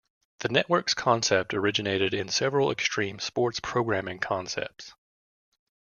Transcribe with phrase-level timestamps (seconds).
[0.39, 4.95] The network's concept originated in several extreme sports programming concepts.